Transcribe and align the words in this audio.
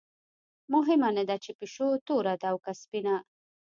مهمه 0.73 1.09
نه 1.17 1.23
ده 1.29 1.35
چې 1.43 1.51
پیشو 1.59 1.87
توره 2.07 2.33
ده 2.41 2.47
او 2.51 2.57
که 2.63 2.71
سپینه. 2.81 3.15